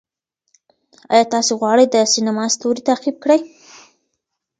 آیا 1.13 1.25
تاسې 1.33 1.51
غواړئ 1.59 1.85
د 1.89 1.95
سینما 2.13 2.45
ستوری 2.53 2.81
تعقیب 2.89 3.15
کړئ؟ 3.23 3.39